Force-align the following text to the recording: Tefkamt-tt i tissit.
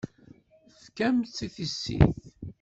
Tefkamt-tt 0.73 1.39
i 1.45 1.47
tissit. 1.55 2.09